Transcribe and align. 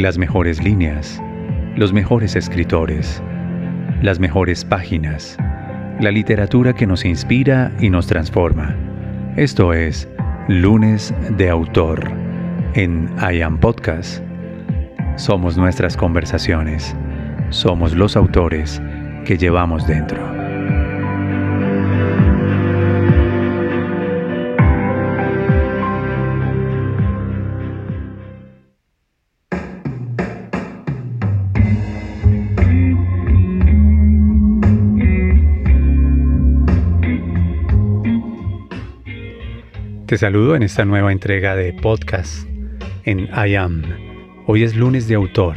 las 0.00 0.16
mejores 0.16 0.62
líneas, 0.62 1.20
los 1.76 1.92
mejores 1.92 2.34
escritores, 2.34 3.22
las 4.02 4.18
mejores 4.18 4.64
páginas, 4.64 5.36
la 6.00 6.10
literatura 6.10 6.72
que 6.72 6.86
nos 6.86 7.04
inspira 7.04 7.70
y 7.80 7.90
nos 7.90 8.06
transforma. 8.06 8.74
Esto 9.36 9.74
es 9.74 10.08
Lunes 10.48 11.14
de 11.36 11.50
Autor 11.50 12.10
en 12.74 13.10
I 13.20 13.42
Am 13.42 13.58
Podcast. 13.58 14.22
Somos 15.16 15.58
nuestras 15.58 15.98
conversaciones, 15.98 16.96
somos 17.50 17.94
los 17.94 18.16
autores 18.16 18.80
que 19.26 19.36
llevamos 19.36 19.86
dentro. 19.86 20.29
Te 40.10 40.18
saludo 40.18 40.56
en 40.56 40.64
esta 40.64 40.84
nueva 40.84 41.12
entrega 41.12 41.54
de 41.54 41.72
podcast 41.72 42.44
en 43.04 43.28
I 43.28 43.54
Am. 43.54 43.84
Hoy 44.48 44.64
es 44.64 44.74
lunes 44.74 45.06
de 45.06 45.14
autor 45.14 45.56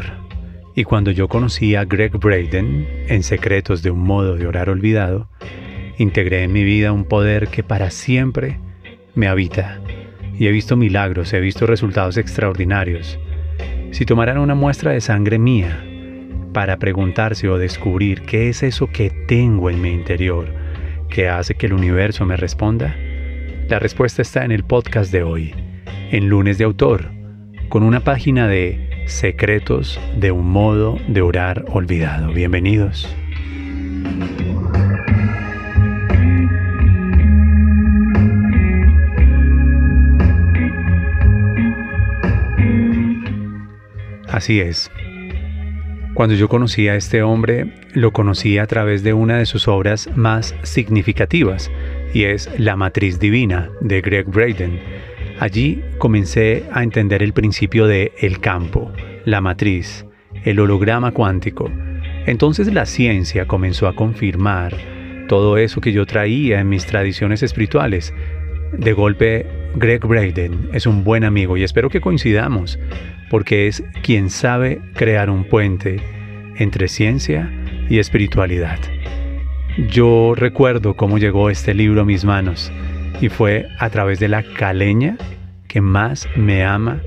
y 0.76 0.84
cuando 0.84 1.10
yo 1.10 1.28
conocí 1.28 1.74
a 1.74 1.86
Greg 1.86 2.12
Braden 2.20 2.88
en 3.08 3.24
Secretos 3.24 3.82
de 3.82 3.90
un 3.90 4.04
modo 4.04 4.36
de 4.36 4.46
orar 4.46 4.70
olvidado, 4.70 5.28
integré 5.98 6.44
en 6.44 6.54
mi 6.54 6.64
vida 6.64 6.92
un 6.92 7.06
poder 7.06 7.48
que 7.48 7.64
para 7.64 7.90
siempre 7.90 8.60
me 9.16 9.28
habita 9.28 9.82
y 10.38 10.46
he 10.46 10.52
visto 10.52 10.78
milagros, 10.78 11.34
he 11.34 11.40
visto 11.40 11.66
resultados 11.66 12.18
extraordinarios. 12.18 13.18
Si 13.90 14.06
tomaran 14.06 14.38
una 14.38 14.54
muestra 14.54 14.92
de 14.92 15.02
sangre 15.02 15.40
mía 15.40 15.84
para 16.54 16.78
preguntarse 16.78 17.50
o 17.50 17.58
descubrir 17.58 18.22
qué 18.22 18.50
es 18.50 18.62
eso 18.62 18.86
que 18.86 19.10
tengo 19.28 19.72
en 19.72 19.82
mi 19.82 19.90
interior 19.90 20.45
que 21.10 21.28
hace 21.28 21.56
que 21.56 21.66
el 21.66 21.73
universo 21.73 22.23
me 22.28 22.38
responda, 22.38 22.95
la 23.69 23.80
respuesta 23.80 24.22
está 24.22 24.44
en 24.45 24.52
el 24.52 24.64
podcast 24.64 25.11
de 25.11 25.23
hoy, 25.23 25.53
en 26.11 26.30
lunes 26.30 26.58
de 26.58 26.64
autor, 26.64 27.11
con 27.70 27.83
una 27.83 28.02
página 28.02 28.47
de 28.47 29.05
Secretos 29.08 30.00
de 30.17 30.31
un 30.31 30.47
modo 30.47 30.97
de 31.08 31.22
orar 31.22 31.66
olvidado. 31.70 32.31
Bienvenidos. 32.33 33.08
Así 44.27 44.59
es. 44.59 44.89
Cuando 46.14 46.36
yo 46.36 46.48
conocí 46.48 46.88
a 46.89 46.95
este 46.95 47.23
hombre, 47.23 47.73
lo 47.94 48.14
conocí 48.14 48.59
a 48.59 48.67
través 48.67 49.03
de 49.03 49.14
una 49.14 49.38
de 49.38 49.48
sus 49.48 49.67
obras 49.67 50.09
más 50.16 50.53
significativas, 50.61 51.72
y 52.14 52.25
es 52.25 52.50
La 52.58 52.75
Matriz 52.75 53.19
Divina 53.19 53.69
de 53.81 54.02
Greg 54.02 54.28
Braden. 54.28 54.80
Allí 55.39 55.81
comencé 55.97 56.64
a 56.72 56.83
entender 56.83 57.23
el 57.23 57.33
principio 57.33 57.88
de 57.88 58.14
el 58.20 58.39
campo, 58.39 58.92
la 59.25 59.42
matriz, 59.42 60.05
el 60.44 60.59
holograma 60.59 61.11
cuántico. 61.11 61.72
Entonces 62.25 62.72
la 62.72 62.86
ciencia 62.86 63.47
comenzó 63.47 63.88
a 63.88 63.95
confirmar 63.95 64.75
todo 65.28 65.58
eso 65.58 65.81
que 65.81 65.92
yo 65.92 66.05
traía 66.05 66.59
en 66.59 66.70
mis 66.70 66.86
tradiciones 66.86 67.42
espirituales. 67.44 68.14
De 68.77 68.94
golpe, 68.94 69.45
Greg 69.75 70.05
Braden 70.05 70.70
es 70.73 70.86
un 70.86 71.03
buen 71.03 71.23
amigo 71.23 71.58
y 71.58 71.64
espero 71.64 71.89
que 71.89 72.02
coincidamos, 72.02 72.80
porque 73.30 73.67
es 73.67 73.83
quien 74.03 74.30
sabe 74.30 74.81
crear 74.94 75.30
un 75.30 75.45
puente 75.45 76.00
entre 76.58 76.88
ciencia 76.88 77.52
y 77.89 77.98
espiritualidad. 77.98 78.80
Yo 79.78 80.36
recuerdo 80.36 80.95
cómo 80.95 81.17
llegó 81.17 81.50
este 81.50 81.73
libro 81.73 82.02
a 82.02 82.06
mis 82.06 82.23
manos 82.26 82.72
y 83.22 83.30
fue 83.30 83.67
a 83.80 83.89
través 83.89 84.20
de 84.20 84.28
la 84.28 84.44
caleña 84.44 85.17
que 85.67 85.82
más 85.82 86.28
me 86.36 86.64
ama 86.64 87.02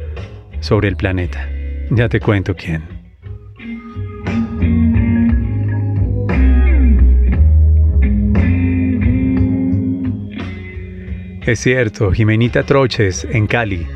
sobre 0.58 0.88
el 0.88 0.96
planeta. 0.96 1.48
Ya 1.90 2.08
te 2.08 2.18
cuento 2.18 2.56
quién. 2.56 2.82
Es 11.46 11.60
cierto, 11.60 12.10
Jimenita 12.10 12.64
Troches 12.64 13.24
en 13.30 13.46
Cali 13.46 13.86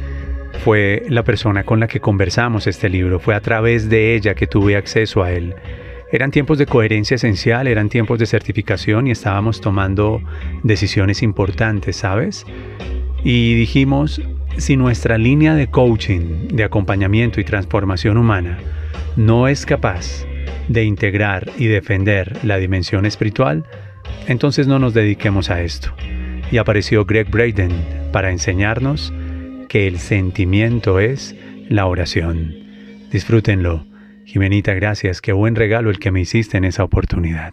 fue 0.64 1.02
la 1.08 1.24
persona 1.24 1.64
con 1.64 1.80
la 1.80 1.88
que 1.88 1.98
conversamos 1.98 2.68
este 2.68 2.88
libro, 2.88 3.18
fue 3.18 3.34
a 3.34 3.40
través 3.40 3.88
de 3.88 4.14
ella 4.14 4.36
que 4.36 4.46
tuve 4.46 4.76
acceso 4.76 5.24
a 5.24 5.32
él. 5.32 5.56
Eran 6.12 6.32
tiempos 6.32 6.58
de 6.58 6.66
coherencia 6.66 7.14
esencial, 7.14 7.68
eran 7.68 7.88
tiempos 7.88 8.18
de 8.18 8.26
certificación 8.26 9.06
y 9.06 9.12
estábamos 9.12 9.60
tomando 9.60 10.20
decisiones 10.64 11.22
importantes, 11.22 11.96
¿sabes? 11.96 12.44
Y 13.22 13.54
dijimos, 13.54 14.20
si 14.56 14.76
nuestra 14.76 15.18
línea 15.18 15.54
de 15.54 15.68
coaching, 15.68 16.48
de 16.48 16.64
acompañamiento 16.64 17.40
y 17.40 17.44
transformación 17.44 18.16
humana 18.16 18.58
no 19.16 19.46
es 19.46 19.64
capaz 19.66 20.24
de 20.68 20.84
integrar 20.84 21.50
y 21.58 21.66
defender 21.66 22.38
la 22.44 22.56
dimensión 22.56 23.06
espiritual, 23.06 23.64
entonces 24.26 24.66
no 24.66 24.78
nos 24.78 24.94
dediquemos 24.94 25.50
a 25.50 25.62
esto. 25.62 25.92
Y 26.50 26.58
apareció 26.58 27.04
Greg 27.04 27.30
Braden 27.30 27.72
para 28.12 28.30
enseñarnos 28.30 29.12
que 29.68 29.86
el 29.86 29.98
sentimiento 29.98 30.98
es 30.98 31.36
la 31.68 31.86
oración. 31.86 32.56
Disfrútenlo. 33.12 33.89
Jimenita, 34.30 34.74
gracias. 34.74 35.20
Qué 35.20 35.32
buen 35.32 35.56
regalo 35.56 35.90
el 35.90 35.98
que 35.98 36.12
me 36.12 36.20
hiciste 36.20 36.56
en 36.56 36.64
esa 36.64 36.84
oportunidad. 36.84 37.52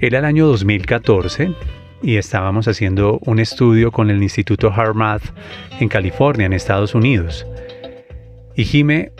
Era 0.00 0.18
el 0.18 0.24
año 0.24 0.48
2014 0.48 1.52
y 2.02 2.16
estábamos 2.16 2.66
haciendo 2.66 3.20
un 3.20 3.38
estudio 3.38 3.92
con 3.92 4.10
el 4.10 4.20
Instituto 4.24 4.72
HeartMath 4.72 5.22
en 5.78 5.88
California, 5.88 6.46
en 6.46 6.52
Estados 6.52 6.96
Unidos. 6.96 7.46
Y 8.56 8.64
Jime 8.64 9.12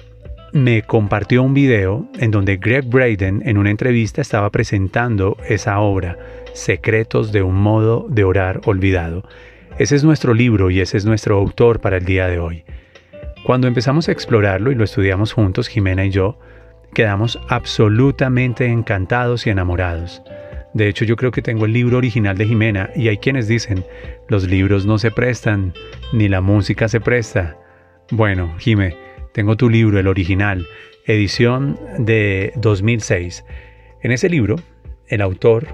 me 0.55 0.83
compartió 0.83 1.43
un 1.43 1.53
video 1.53 2.07
en 2.21 2.31
donde 2.31 2.59
Greg 2.59 2.85
Braden 2.87 3.43
en 3.45 3.59
una 3.59 3.71
entrevista 3.71 4.23
estaba 4.23 4.51
presentando 4.51 5.37
esa 5.49 5.81
obra, 5.81 6.17
Secretos 6.53 7.33
de 7.33 7.43
un 7.43 7.57
modo 7.57 8.07
de 8.09 8.23
orar 8.23 8.61
olvidado. 8.65 9.29
Ese 9.81 9.97
es 9.97 10.05
nuestro 10.05 10.33
libro 10.33 10.71
y 10.71 10.81
ese 10.81 10.97
es 10.97 11.05
nuestro 11.05 11.37
autor 11.39 11.81
para 11.81 11.97
el 11.97 12.05
día 12.05 12.29
de 12.29 12.39
hoy. 12.39 12.65
Cuando 13.45 13.67
empezamos 13.67 14.09
a 14.09 14.13
explorarlo 14.13 14.71
y 14.71 14.77
lo 14.77 14.85
estudiamos 14.85 15.33
juntos, 15.33 15.67
Jimena 15.67 16.05
y 16.05 16.11
yo, 16.11 16.39
quedamos 16.95 17.41
absolutamente 17.49 18.67
encantados 18.67 19.49
y 19.49 19.51
enamorados. 19.51 20.23
De 20.73 20.87
hecho, 20.87 21.05
yo 21.05 21.17
creo 21.17 21.33
que 21.33 21.43
tengo 21.43 21.65
el 21.65 21.73
libro 21.73 21.99
original 21.99 22.39
de 22.39 22.47
Jimena 22.47 22.91
y 22.95 23.09
hay 23.09 23.19
quienes 23.19 23.49
dicen, 23.49 23.85
los 24.29 24.49
libros 24.49 24.87
no 24.87 24.99
se 24.99 25.11
prestan, 25.11 25.75
ni 26.13 26.29
la 26.29 26.41
música 26.41 26.87
se 26.87 27.01
presta. 27.01 27.57
Bueno, 28.13 28.55
Jime, 28.59 28.97
tengo 29.35 29.57
tu 29.57 29.69
libro, 29.69 29.99
el 29.99 30.07
original, 30.07 30.69
edición 31.07 31.77
de 31.99 32.53
2006. 32.55 33.45
En 34.01 34.13
ese 34.13 34.29
libro, 34.29 34.57
el 35.09 35.21
autor 35.21 35.67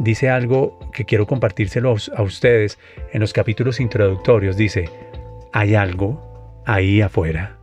dice 0.00 0.30
algo 0.30 0.80
que 0.92 1.04
quiero 1.04 1.24
compartírselo 1.24 1.94
a 2.16 2.22
ustedes 2.22 2.76
en 3.12 3.20
los 3.20 3.32
capítulos 3.32 3.78
introductorios. 3.78 4.56
Dice, 4.56 4.90
hay 5.52 5.76
algo 5.76 6.62
ahí 6.66 7.02
afuera, 7.02 7.56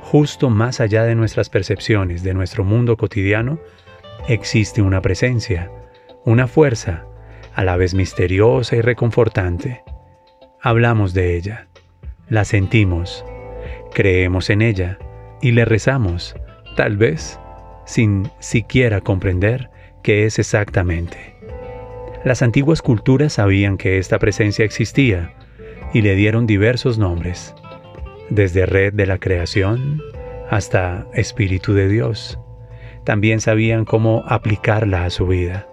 justo 0.00 0.50
más 0.50 0.80
allá 0.80 1.04
de 1.04 1.14
nuestras 1.14 1.50
percepciones, 1.50 2.24
de 2.24 2.34
nuestro 2.34 2.64
mundo 2.64 2.96
cotidiano, 2.96 3.60
existe 4.26 4.82
una 4.82 5.00
presencia, 5.00 5.70
una 6.24 6.48
fuerza, 6.48 7.06
a 7.54 7.62
la 7.62 7.76
vez 7.76 7.94
misteriosa 7.94 8.74
y 8.74 8.80
reconfortante. 8.80 9.84
Hablamos 10.60 11.14
de 11.14 11.36
ella, 11.36 11.68
la 12.28 12.44
sentimos, 12.44 13.24
creemos 13.92 14.50
en 14.50 14.62
ella 14.62 14.98
y 15.40 15.52
le 15.52 15.64
rezamos, 15.64 16.34
tal 16.76 16.96
vez 16.96 17.38
sin 17.84 18.30
siquiera 18.38 19.00
comprender 19.00 19.70
qué 20.02 20.24
es 20.24 20.38
exactamente. 20.38 21.34
Las 22.24 22.42
antiguas 22.42 22.82
culturas 22.82 23.34
sabían 23.34 23.78
que 23.78 23.98
esta 23.98 24.18
presencia 24.18 24.64
existía 24.64 25.32
y 25.92 26.02
le 26.02 26.14
dieron 26.14 26.46
diversos 26.46 26.98
nombres, 26.98 27.54
desde 28.28 28.66
red 28.66 28.92
de 28.92 29.06
la 29.06 29.18
creación 29.18 30.00
hasta 30.50 31.06
espíritu 31.14 31.72
de 31.74 31.88
Dios. 31.88 32.38
También 33.04 33.40
sabían 33.40 33.84
cómo 33.84 34.22
aplicarla 34.26 35.04
a 35.04 35.10
su 35.10 35.26
vida. 35.26 35.66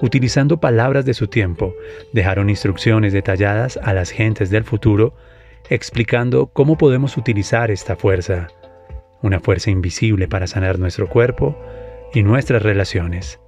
Utilizando 0.00 0.58
palabras 0.58 1.04
de 1.04 1.14
su 1.14 1.28
tiempo, 1.28 1.74
dejaron 2.12 2.48
instrucciones 2.50 3.12
detalladas 3.12 3.78
a 3.82 3.92
las 3.92 4.10
gentes 4.10 4.50
del 4.50 4.64
futuro 4.64 5.14
explicando 5.74 6.48
cómo 6.48 6.76
podemos 6.76 7.16
utilizar 7.16 7.70
esta 7.70 7.96
fuerza, 7.96 8.48
una 9.22 9.40
fuerza 9.40 9.70
invisible 9.70 10.28
para 10.28 10.46
sanar 10.46 10.78
nuestro 10.78 11.08
cuerpo 11.08 11.56
y 12.12 12.22
nuestras 12.22 12.62
relaciones. 12.62 13.38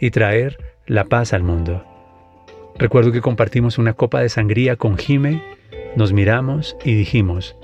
y 0.00 0.10
traer 0.10 0.58
la 0.86 1.04
paz 1.04 1.32
al 1.32 1.44
mundo. 1.44 1.84
Recuerdo 2.76 3.12
que 3.12 3.20
compartimos 3.20 3.78
una 3.78 3.94
copa 3.94 4.20
de 4.20 4.28
sangría 4.28 4.76
con 4.76 4.98
Jime, 4.98 5.40
nos 5.96 6.12
miramos 6.12 6.76
y 6.84 6.94
dijimos, 6.94 7.56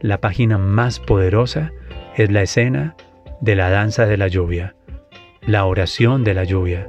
la 0.00 0.20
página 0.20 0.58
más 0.58 1.00
poderosa 1.00 1.72
es 2.16 2.30
la 2.30 2.42
escena 2.42 2.96
de 3.40 3.56
la 3.56 3.70
danza 3.70 4.04
de 4.04 4.18
la 4.18 4.28
lluvia, 4.28 4.76
la 5.40 5.64
oración 5.64 6.22
de 6.22 6.34
la 6.34 6.44
lluvia 6.44 6.86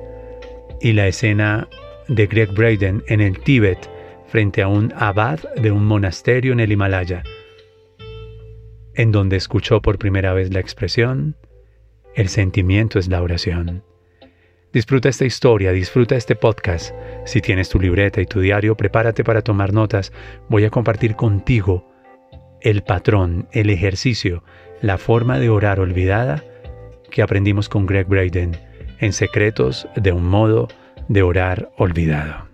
y 0.82 0.92
la 0.92 1.08
escena 1.08 1.70
de 2.10 2.28
Greg 2.28 2.54
Braden 2.54 3.02
en 3.08 3.22
el 3.22 3.40
Tíbet 3.40 3.90
frente 4.32 4.62
a 4.62 4.70
un 4.70 4.94
abad 4.96 5.40
de 5.58 5.72
un 5.72 5.86
monasterio 5.86 6.54
en 6.54 6.62
el 6.62 6.72
Himalaya, 6.72 7.22
en 8.96 9.12
donde 9.12 9.36
escuchó 9.36 9.82
por 9.82 9.98
primera 9.98 10.32
vez 10.32 10.54
la 10.54 10.62
expresión, 10.62 11.36
el 12.16 12.30
sentimiento 12.30 12.98
es 12.98 13.10
la 13.10 13.22
oración. 13.22 13.84
Disfruta 14.72 15.10
esta 15.10 15.26
historia, 15.26 15.74
disfruta 15.74 16.16
este 16.16 16.38
podcast. 16.38 16.96
Si 17.26 17.42
tienes 17.42 17.68
tu 17.68 17.78
libreta 17.78 18.22
y 18.22 18.26
tu 18.26 18.40
diario, 18.40 18.78
prepárate 18.78 19.26
para 19.26 19.42
tomar 19.42 19.74
notas. 19.74 20.14
Voy 20.48 20.64
a 20.64 20.70
compartir 20.70 21.18
contigo 21.18 21.92
el 22.62 22.84
patrón, 22.84 23.50
el 23.52 23.70
ejercicio, 23.70 24.46
la 24.82 24.98
forma 24.98 25.40
de 25.40 25.50
orar 25.50 25.82
olvidada 25.82 26.42
que 27.10 27.22
aprendimos 27.22 27.68
con 27.68 27.86
Greg 27.86 28.08
Braden 28.08 28.56
en 29.00 29.12
Secretos 29.12 29.90
de 29.98 30.14
un 30.14 30.24
modo 30.24 30.70
de 31.10 31.22
orar 31.22 31.70
olvidado. 31.76 32.50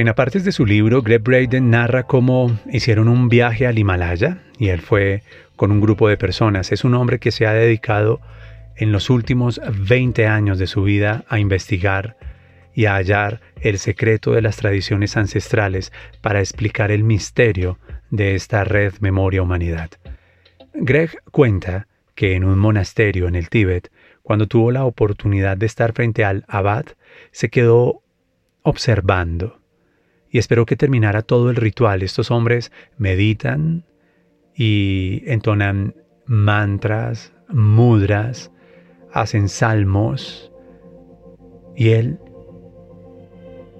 En 0.00 0.08
apartes 0.08 0.44
de 0.46 0.52
su 0.52 0.64
libro, 0.64 1.02
Greg 1.02 1.20
Braden 1.20 1.68
narra 1.68 2.04
cómo 2.04 2.58
hicieron 2.72 3.06
un 3.06 3.28
viaje 3.28 3.66
al 3.66 3.78
Himalaya 3.78 4.38
y 4.58 4.68
él 4.68 4.80
fue 4.80 5.22
con 5.56 5.70
un 5.70 5.82
grupo 5.82 6.08
de 6.08 6.16
personas. 6.16 6.72
Es 6.72 6.84
un 6.84 6.94
hombre 6.94 7.18
que 7.18 7.30
se 7.30 7.46
ha 7.46 7.52
dedicado 7.52 8.18
en 8.76 8.92
los 8.92 9.10
últimos 9.10 9.60
20 9.70 10.26
años 10.26 10.58
de 10.58 10.68
su 10.68 10.84
vida 10.84 11.26
a 11.28 11.38
investigar 11.38 12.16
y 12.74 12.86
a 12.86 12.94
hallar 12.94 13.42
el 13.60 13.78
secreto 13.78 14.32
de 14.32 14.40
las 14.40 14.56
tradiciones 14.56 15.18
ancestrales 15.18 15.92
para 16.22 16.40
explicar 16.40 16.90
el 16.90 17.04
misterio 17.04 17.78
de 18.08 18.34
esta 18.34 18.64
red 18.64 18.94
Memoria 19.00 19.42
Humanidad. 19.42 19.90
Greg 20.72 21.10
cuenta 21.30 21.88
que 22.14 22.36
en 22.36 22.44
un 22.44 22.58
monasterio 22.58 23.28
en 23.28 23.34
el 23.34 23.50
Tíbet, 23.50 23.92
cuando 24.22 24.48
tuvo 24.48 24.70
la 24.70 24.86
oportunidad 24.86 25.58
de 25.58 25.66
estar 25.66 25.92
frente 25.92 26.24
al 26.24 26.46
abad, 26.48 26.86
se 27.32 27.50
quedó 27.50 28.00
observando 28.62 29.59
y 30.30 30.38
esperó 30.38 30.66
que 30.66 30.76
terminara 30.76 31.22
todo 31.22 31.50
el 31.50 31.56
ritual. 31.56 32.02
Estos 32.02 32.30
hombres 32.30 32.72
meditan 32.98 33.84
y 34.54 35.22
entonan 35.26 35.94
mantras, 36.26 37.32
mudras, 37.48 38.52
hacen 39.12 39.48
salmos 39.48 40.52
y 41.74 41.90
él 41.90 42.18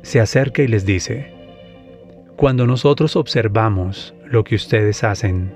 se 0.02 0.20
acerca 0.20 0.62
y 0.62 0.68
les 0.68 0.84
dice, 0.84 1.32
cuando 2.36 2.66
nosotros 2.66 3.16
observamos 3.16 4.14
lo 4.24 4.44
que 4.44 4.54
ustedes 4.54 5.04
hacen, 5.04 5.54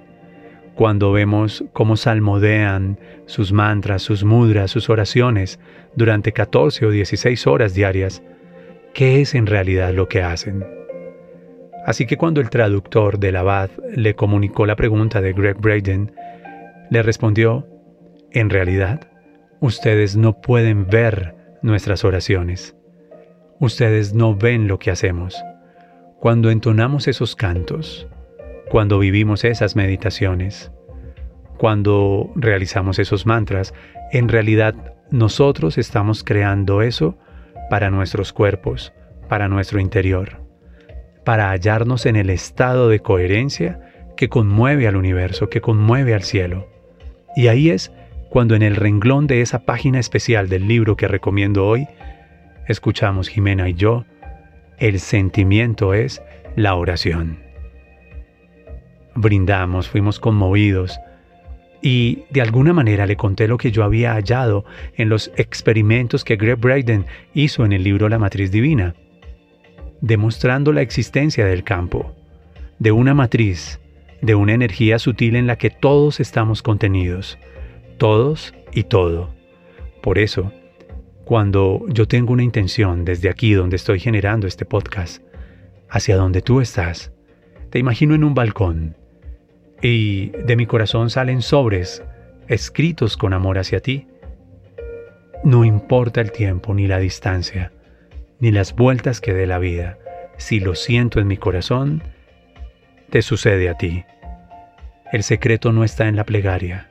cuando 0.75 1.13
vemos 1.13 1.65
cómo 1.73 1.97
salmodean 1.97 2.99
sus 3.27 3.53
mantras, 3.53 4.03
sus 4.03 4.25
mudras, 4.25 4.71
sus 4.71 4.91
oraciones 4.91 5.59
durante 5.95 6.33
14 6.33 6.87
o 6.87 6.91
16 6.91 7.47
horas 7.47 7.75
diarias, 7.75 8.23
¿qué 8.93 9.21
es 9.21 9.35
en 9.35 9.47
realidad 9.47 9.95
lo 9.95 10.09
que 10.09 10.23
hacen? 10.23 10.84
Así 11.85 12.07
que 12.07 12.17
cuando 12.17 12.41
el 12.41 12.49
traductor 12.49 13.19
del 13.19 13.37
abad 13.37 13.71
le 13.95 14.15
comunicó 14.15 14.65
la 14.65 14.77
pregunta 14.77 15.21
de 15.21 15.35
Greg 15.35 15.59
Braden, 15.59 16.13
le 16.91 17.03
respondió, 17.03 17.67
en 18.33 18.49
realidad, 18.49 19.09
ustedes 19.61 20.17
no 20.17 20.41
pueden 20.41 20.87
ver 20.87 21.35
nuestras 21.63 22.05
oraciones. 22.05 22.75
Ustedes 23.61 24.15
no 24.15 24.35
ven 24.35 24.67
lo 24.67 24.79
que 24.79 24.91
hacemos. 24.91 25.43
Cuando 26.21 26.51
entonamos 26.51 27.07
esos 27.07 27.37
cantos, 27.37 28.09
cuando 28.71 28.99
vivimos 28.99 29.45
esas 29.45 29.77
meditaciones, 29.77 30.73
cuando 31.59 32.33
realizamos 32.35 32.99
esos 32.99 33.27
mantras, 33.27 33.75
en 34.11 34.29
realidad 34.29 34.75
nosotros 35.11 35.77
estamos 35.77 36.25
creando 36.25 36.81
eso 36.81 37.19
para 37.69 37.91
nuestros 37.91 38.33
cuerpos, 38.33 38.95
para 39.29 39.49
nuestro 39.49 39.81
interior 39.81 40.44
para 41.25 41.51
hallarnos 41.51 42.07
en 42.07 42.17
el 42.17 42.31
estado 42.31 42.89
de 42.89 43.01
coherencia 43.01 43.81
que 44.17 44.29
conmueve 44.29 44.87
al 44.87 44.97
universo, 44.97 45.49
que 45.49 45.61
conmueve 45.61 46.15
al 46.15 46.23
cielo. 46.23 46.69
Y 47.35 47.49
ahí 47.49 47.71
es 47.71 47.93
cuando 48.31 48.55
en 48.55 48.63
el 48.63 48.77
renglón 48.77 49.27
de 49.27 49.41
esa 49.41 49.65
página 49.65 49.99
especial 49.99 50.49
del 50.49 50.69
libro 50.69 50.97
que 50.97 51.09
recomiendo 51.09 51.67
hoy, 51.67 51.89
escuchamos 52.69 53.29
Jimena 53.29 53.69
y 53.69 53.75
yo, 53.75 54.05
el 54.79 55.01
sentimiento 55.01 55.95
es 55.95 56.23
la 56.57 56.75
oración. 56.75 57.39
Brindamos, 59.15 59.89
fuimos 59.89 60.19
conmovidos 60.19 60.99
y 61.81 62.25
de 62.31 62.41
alguna 62.41 62.73
manera 62.73 63.07
le 63.07 63.17
conté 63.17 63.47
lo 63.47 63.57
que 63.57 63.71
yo 63.71 63.85
había 63.85 64.15
hallado 64.15 64.65
en 64.97 65.09
los 65.09 65.31
experimentos 65.37 66.25
que 66.25 66.37
Greg 66.37 66.57
Braden 66.57 67.07
hizo 67.35 67.65
en 67.65 67.73
el 67.73 67.85
libro 67.85 68.09
La 68.09 68.19
Matriz 68.19 68.51
Divina 68.51 68.95
demostrando 70.05 70.71
la 70.75 70.83
existencia 70.83 71.47
del 71.47 71.65
campo, 71.65 72.15
de 72.79 72.93
una 72.93 73.15
matriz, 73.15 73.81
de 74.21 74.35
una 74.35 74.53
energía 74.53 74.99
sutil 74.99 75.35
en 75.35 75.47
la 75.47 75.57
que 75.57 75.71
todos 75.71 76.21
estamos 76.21 76.61
contenidos, 76.63 77.39
todos 77.97 78.53
y 78.75 78.83
todo. 78.83 79.35
Por 80.03 80.19
eso, 80.19 80.53
cuando 81.25 81.87
yo 81.89 82.07
tengo 82.07 82.35
una 82.35 82.43
intención 82.43 83.07
desde 83.07 83.31
aquí 83.31 83.55
donde 83.55 83.77
estoy 83.77 83.99
generando 83.99 84.47
este 84.47 84.67
podcast, 84.67 85.23
hacia 85.89 86.19
donde 86.19 86.43
tú 86.43 86.61
estás, 86.61 87.11
te 87.71 87.79
imagino 87.79 88.15
en 88.15 88.25
un 88.25 88.35
balcón 88.35 88.99
y 89.81 90.29
de 90.29 90.57
mi 90.57 90.67
corazón 90.67 91.09
salen 91.09 91.41
sobres 91.41 92.05
escritos 92.47 93.17
con 93.17 93.33
amor 93.33 93.57
hacia 93.57 93.81
ti. 93.81 94.07
No 95.45 95.65
importa 95.65 96.21
el 96.21 96.31
tiempo 96.31 96.75
ni 96.75 96.87
la 96.87 96.99
distancia, 96.99 97.73
ni 98.41 98.51
las 98.51 98.75
vueltas 98.75 99.21
que 99.21 99.33
dé 99.33 99.47
la 99.47 99.59
vida. 99.59 99.99
Si 100.37 100.61
lo 100.61 100.75
siento 100.75 101.21
en 101.21 101.27
mi 101.27 101.37
corazón, 101.37 102.03
te 103.11 103.23
sucede 103.23 103.69
a 103.69 103.77
ti. 103.77 104.05
El 105.13 105.23
secreto 105.23 105.73
no 105.73 105.85
está 105.85 106.09
en 106.09 106.17
la 106.17 106.25
plegaria. 106.25 106.89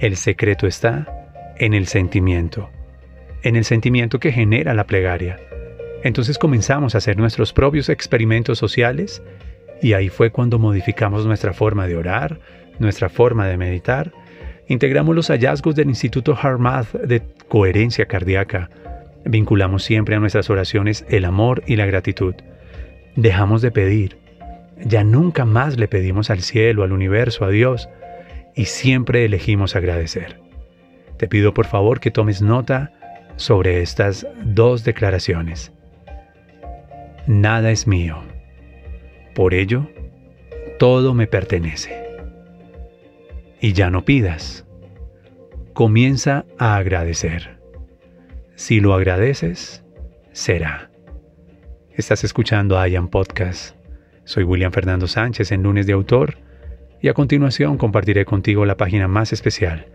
El 0.00 0.16
secreto 0.16 0.66
está 0.66 1.54
en 1.56 1.74
el 1.74 1.86
sentimiento. 1.86 2.70
En 3.42 3.56
el 3.56 3.64
sentimiento 3.64 4.18
que 4.18 4.32
genera 4.32 4.74
la 4.74 4.84
plegaria. 4.84 5.38
Entonces 6.02 6.38
comenzamos 6.38 6.94
a 6.94 6.98
hacer 6.98 7.16
nuestros 7.16 7.52
propios 7.52 7.88
experimentos 7.88 8.58
sociales 8.58 9.22
y 9.80 9.92
ahí 9.92 10.08
fue 10.08 10.30
cuando 10.30 10.58
modificamos 10.58 11.24
nuestra 11.26 11.52
forma 11.52 11.86
de 11.86 11.96
orar, 11.96 12.40
nuestra 12.78 13.08
forma 13.08 13.46
de 13.46 13.56
meditar. 13.56 14.12
Integramos 14.66 15.14
los 15.14 15.28
hallazgos 15.28 15.76
del 15.76 15.88
Instituto 15.88 16.36
HeartMath 16.36 16.92
de 16.92 17.22
coherencia 17.48 18.06
cardíaca 18.06 18.70
Vinculamos 19.24 19.82
siempre 19.82 20.16
a 20.16 20.20
nuestras 20.20 20.50
oraciones 20.50 21.04
el 21.08 21.24
amor 21.24 21.62
y 21.66 21.76
la 21.76 21.86
gratitud. 21.86 22.34
Dejamos 23.16 23.62
de 23.62 23.70
pedir. 23.70 24.18
Ya 24.84 25.04
nunca 25.04 25.44
más 25.44 25.78
le 25.78 25.88
pedimos 25.88 26.30
al 26.30 26.40
cielo, 26.40 26.82
al 26.82 26.92
universo, 26.92 27.44
a 27.44 27.50
Dios, 27.50 27.88
y 28.54 28.66
siempre 28.66 29.24
elegimos 29.24 29.76
agradecer. 29.76 30.40
Te 31.16 31.28
pido 31.28 31.54
por 31.54 31.66
favor 31.66 32.00
que 32.00 32.10
tomes 32.10 32.42
nota 32.42 32.92
sobre 33.36 33.80
estas 33.80 34.26
dos 34.42 34.84
declaraciones. 34.84 35.72
Nada 37.26 37.70
es 37.70 37.86
mío. 37.86 38.22
Por 39.34 39.54
ello, 39.54 39.88
todo 40.78 41.14
me 41.14 41.26
pertenece. 41.26 42.04
Y 43.60 43.72
ya 43.72 43.90
no 43.90 44.04
pidas. 44.04 44.66
Comienza 45.72 46.44
a 46.58 46.76
agradecer. 46.76 47.53
Si 48.56 48.78
lo 48.78 48.94
agradeces, 48.94 49.84
será. 50.30 50.88
Estás 51.90 52.22
escuchando 52.22 52.78
a 52.78 52.86
Ian 52.86 53.08
Podcast. 53.08 53.76
Soy 54.22 54.44
William 54.44 54.70
Fernando 54.70 55.08
Sánchez 55.08 55.50
en 55.50 55.64
Lunes 55.64 55.88
de 55.88 55.92
Autor 55.92 56.38
y 57.02 57.08
a 57.08 57.14
continuación 57.14 57.76
compartiré 57.78 58.24
contigo 58.24 58.64
la 58.64 58.76
página 58.76 59.08
más 59.08 59.32
especial, 59.32 59.86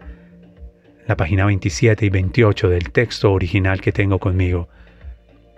la 1.08 1.16
página 1.16 1.46
27 1.46 2.06
y 2.06 2.10
28 2.10 2.68
del 2.68 2.92
texto 2.92 3.32
original 3.32 3.80
que 3.80 3.94
tengo 3.94 4.20
conmigo, 4.20 4.68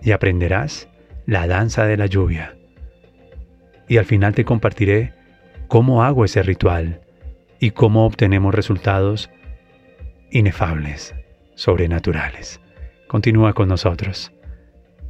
y 0.03 0.11
aprenderás 0.11 0.87
la 1.25 1.47
danza 1.47 1.85
de 1.85 1.97
la 1.97 2.05
lluvia. 2.05 2.55
Y 3.87 3.97
al 3.97 4.05
final 4.05 4.35
te 4.35 4.45
compartiré 4.45 5.15
cómo 5.67 6.03
hago 6.03 6.23
ese 6.23 6.43
ritual 6.43 7.01
y 7.59 7.71
cómo 7.71 8.05
obtenemos 8.05 8.53
resultados 8.53 9.31
inefables, 10.29 11.15
sobrenaturales. 11.55 12.61
Continúa 13.11 13.51
con 13.51 13.67
nosotros. 13.67 14.31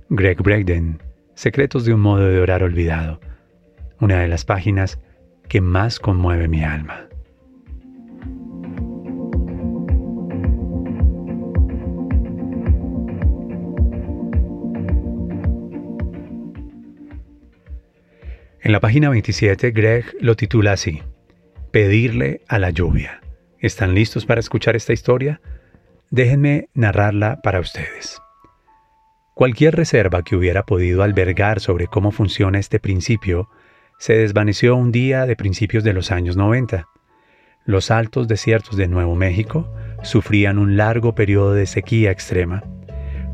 Greg 0.09 0.41
Bragden 0.41 1.03
Secretos 1.35 1.85
de 1.85 1.93
un 1.93 1.99
modo 1.99 2.25
de 2.25 2.39
orar 2.39 2.63
olvidado, 2.63 3.21
una 3.99 4.21
de 4.21 4.27
las 4.27 4.43
páginas 4.43 4.99
que 5.47 5.61
más 5.61 5.99
conmueve 5.99 6.47
mi 6.47 6.63
alma. 6.63 7.07
En 18.61 18.71
la 18.71 18.79
página 18.79 19.11
27, 19.11 19.69
Greg 19.69 20.05
lo 20.19 20.35
titula 20.35 20.71
así, 20.71 21.03
Pedirle 21.69 22.41
a 22.47 22.57
la 22.57 22.71
lluvia. 22.71 23.21
¿Están 23.59 23.93
listos 23.93 24.25
para 24.25 24.39
escuchar 24.39 24.75
esta 24.75 24.91
historia? 24.91 25.39
Déjenme 26.11 26.67
narrarla 26.73 27.39
para 27.41 27.61
ustedes. 27.61 28.21
Cualquier 29.33 29.77
reserva 29.77 30.23
que 30.23 30.35
hubiera 30.35 30.63
podido 30.63 31.03
albergar 31.03 31.61
sobre 31.61 31.87
cómo 31.87 32.11
funciona 32.11 32.59
este 32.59 32.81
principio 32.81 33.47
se 33.97 34.17
desvaneció 34.17 34.75
un 34.75 34.91
día 34.91 35.25
de 35.25 35.37
principios 35.37 35.85
de 35.85 35.93
los 35.93 36.11
años 36.11 36.35
90. 36.35 36.85
Los 37.65 37.91
altos 37.91 38.27
desiertos 38.27 38.75
de 38.75 38.89
Nuevo 38.89 39.15
México 39.15 39.73
sufrían 40.03 40.59
un 40.59 40.75
largo 40.75 41.15
periodo 41.15 41.53
de 41.53 41.65
sequía 41.65 42.11
extrema. 42.11 42.61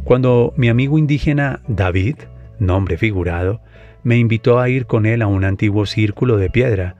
Cuando 0.03 0.53
mi 0.55 0.69
amigo 0.69 0.99
indígena 0.99 1.63
David, 1.67 2.17
nombre 2.59 2.99
figurado, 2.99 3.59
me 4.03 4.17
invitó 4.17 4.59
a 4.59 4.69
ir 4.69 4.85
con 4.85 5.07
él 5.07 5.23
a 5.23 5.27
un 5.27 5.45
antiguo 5.45 5.87
círculo 5.87 6.37
de 6.37 6.51
piedra, 6.51 6.95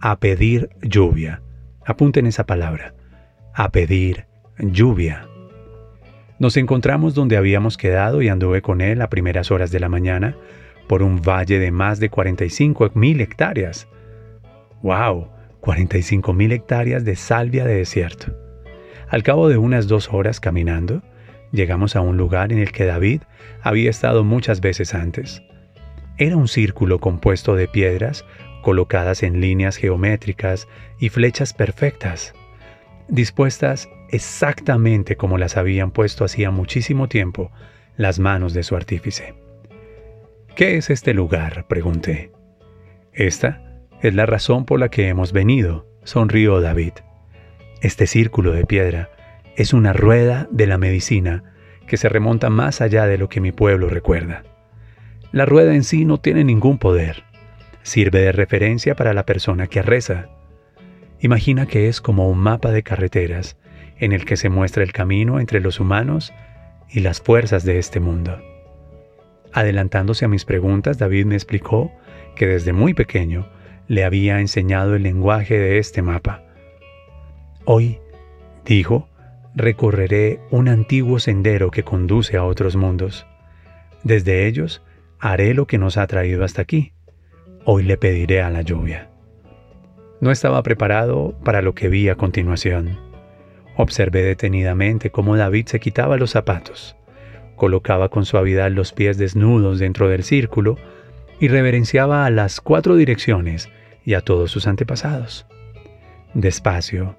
a 0.00 0.18
pedir 0.18 0.70
lluvia. 0.82 1.40
Apunten 1.86 2.26
esa 2.26 2.46
palabra, 2.46 2.94
a 3.54 3.70
pedir 3.70 4.29
lluvia. 4.60 5.26
Nos 6.38 6.56
encontramos 6.56 7.14
donde 7.14 7.36
habíamos 7.36 7.76
quedado 7.76 8.22
y 8.22 8.28
anduve 8.28 8.62
con 8.62 8.80
él 8.80 9.02
a 9.02 9.10
primeras 9.10 9.50
horas 9.50 9.70
de 9.70 9.80
la 9.80 9.88
mañana 9.88 10.36
por 10.88 11.02
un 11.02 11.20
valle 11.20 11.58
de 11.58 11.70
más 11.70 12.00
de 12.00 12.08
45 12.08 12.92
mil 12.94 13.20
hectáreas. 13.20 13.88
¡Wow! 14.82 15.28
45 15.60 16.32
mil 16.32 16.52
hectáreas 16.52 17.04
de 17.04 17.16
salvia 17.16 17.64
de 17.64 17.74
desierto. 17.74 18.34
Al 19.08 19.22
cabo 19.22 19.48
de 19.48 19.58
unas 19.58 19.86
dos 19.88 20.08
horas 20.12 20.40
caminando, 20.40 21.02
llegamos 21.52 21.96
a 21.96 22.00
un 22.00 22.16
lugar 22.16 22.52
en 22.52 22.58
el 22.58 22.72
que 22.72 22.86
David 22.86 23.22
había 23.60 23.90
estado 23.90 24.24
muchas 24.24 24.60
veces 24.60 24.94
antes. 24.94 25.42
Era 26.16 26.36
un 26.36 26.48
círculo 26.48 26.98
compuesto 26.98 27.54
de 27.54 27.68
piedras 27.68 28.24
colocadas 28.62 29.22
en 29.22 29.40
líneas 29.40 29.76
geométricas 29.76 30.68
y 30.98 31.08
flechas 31.08 31.52
perfectas, 31.54 32.34
dispuestas 33.10 33.88
exactamente 34.10 35.16
como 35.16 35.38
las 35.38 35.56
habían 35.56 35.90
puesto 35.90 36.24
hacía 36.24 36.50
muchísimo 36.50 37.08
tiempo 37.08 37.50
las 37.96 38.18
manos 38.18 38.54
de 38.54 38.62
su 38.62 38.76
artífice. 38.76 39.34
¿Qué 40.56 40.76
es 40.76 40.90
este 40.90 41.14
lugar? 41.14 41.66
pregunté. 41.68 42.32
Esta 43.12 43.62
es 44.00 44.14
la 44.14 44.26
razón 44.26 44.64
por 44.64 44.80
la 44.80 44.88
que 44.88 45.08
hemos 45.08 45.32
venido, 45.32 45.86
sonrió 46.04 46.60
David. 46.60 46.92
Este 47.82 48.06
círculo 48.06 48.52
de 48.52 48.64
piedra 48.64 49.10
es 49.56 49.72
una 49.72 49.92
rueda 49.92 50.48
de 50.50 50.66
la 50.66 50.78
medicina 50.78 51.54
que 51.86 51.96
se 51.96 52.08
remonta 52.08 52.50
más 52.50 52.80
allá 52.80 53.06
de 53.06 53.18
lo 53.18 53.28
que 53.28 53.40
mi 53.40 53.52
pueblo 53.52 53.88
recuerda. 53.88 54.44
La 55.32 55.44
rueda 55.44 55.74
en 55.74 55.84
sí 55.84 56.04
no 56.04 56.18
tiene 56.18 56.44
ningún 56.44 56.78
poder. 56.78 57.24
Sirve 57.82 58.20
de 58.20 58.32
referencia 58.32 58.94
para 58.94 59.12
la 59.12 59.26
persona 59.26 59.66
que 59.66 59.82
reza. 59.82 60.28
Imagina 61.20 61.66
que 61.66 61.88
es 61.88 62.00
como 62.00 62.28
un 62.30 62.38
mapa 62.38 62.70
de 62.70 62.82
carreteras 62.82 63.56
en 63.98 64.12
el 64.12 64.24
que 64.24 64.36
se 64.36 64.48
muestra 64.48 64.82
el 64.82 64.92
camino 64.92 65.38
entre 65.38 65.60
los 65.60 65.78
humanos 65.78 66.32
y 66.88 67.00
las 67.00 67.20
fuerzas 67.20 67.64
de 67.64 67.78
este 67.78 68.00
mundo. 68.00 68.40
Adelantándose 69.52 70.24
a 70.24 70.28
mis 70.28 70.44
preguntas, 70.44 70.98
David 70.98 71.26
me 71.26 71.34
explicó 71.34 71.92
que 72.36 72.46
desde 72.46 72.72
muy 72.72 72.94
pequeño 72.94 73.46
le 73.86 74.04
había 74.04 74.40
enseñado 74.40 74.94
el 74.94 75.02
lenguaje 75.02 75.58
de 75.58 75.78
este 75.78 76.00
mapa. 76.00 76.44
Hoy, 77.66 77.98
dijo, 78.64 79.08
recorreré 79.54 80.40
un 80.50 80.68
antiguo 80.68 81.18
sendero 81.18 81.70
que 81.70 81.82
conduce 81.82 82.36
a 82.36 82.44
otros 82.44 82.76
mundos. 82.76 83.26
Desde 84.04 84.46
ellos 84.46 84.82
haré 85.18 85.52
lo 85.52 85.66
que 85.66 85.76
nos 85.76 85.98
ha 85.98 86.06
traído 86.06 86.44
hasta 86.44 86.62
aquí. 86.62 86.92
Hoy 87.64 87.82
le 87.82 87.98
pediré 87.98 88.40
a 88.40 88.48
la 88.48 88.62
lluvia. 88.62 89.09
No 90.20 90.30
estaba 90.30 90.62
preparado 90.62 91.34
para 91.44 91.62
lo 91.62 91.74
que 91.74 91.88
vi 91.88 92.08
a 92.08 92.14
continuación. 92.14 92.98
Observé 93.76 94.22
detenidamente 94.22 95.10
cómo 95.10 95.36
David 95.36 95.66
se 95.66 95.80
quitaba 95.80 96.18
los 96.18 96.30
zapatos, 96.32 96.96
colocaba 97.56 98.10
con 98.10 98.26
suavidad 98.26 98.70
los 98.70 98.92
pies 98.92 99.16
desnudos 99.16 99.78
dentro 99.78 100.08
del 100.08 100.22
círculo 100.22 100.76
y 101.40 101.48
reverenciaba 101.48 102.26
a 102.26 102.30
las 102.30 102.60
cuatro 102.60 102.96
direcciones 102.96 103.70
y 104.04 104.14
a 104.14 104.20
todos 104.20 104.50
sus 104.50 104.66
antepasados. 104.66 105.46
Despacio, 106.34 107.16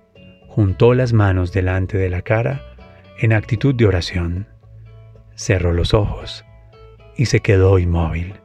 juntó 0.48 0.93
las 0.93 1.12
manos 1.12 1.51
delante 1.51 1.98
de 1.98 2.10
la 2.10 2.22
cara 2.22 2.62
en 3.20 3.34
actitud 3.34 3.74
de 3.74 3.88
oración. 3.88 4.48
Cerró 5.36 5.74
los 5.74 5.96
ojos 5.96 6.46
y 7.17 7.25
se 7.25 7.39
quedó 7.39 7.79
inmóvil. 7.79 8.36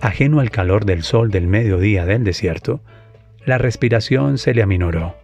Ajeno 0.00 0.40
al 0.40 0.50
calor 0.50 0.84
del 0.84 1.02
sol 1.02 1.30
del 1.30 1.48
mediodía 1.48 2.06
del 2.06 2.22
desierto, 2.22 2.80
la 3.44 3.58
respiración 3.58 4.38
se 4.38 4.54
le 4.54 4.62
aminoró 4.62 5.16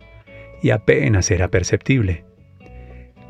y 0.62 0.70
apenas 0.70 1.30
era 1.30 1.48
perceptible. 1.48 2.24